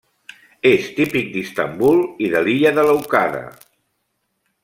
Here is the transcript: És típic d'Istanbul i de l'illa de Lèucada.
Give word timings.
És 0.69 0.87
típic 0.99 1.27
d'Istanbul 1.35 2.01
i 2.27 2.31
de 2.35 2.43
l'illa 2.47 2.73
de 2.79 2.87
Lèucada. 2.89 3.43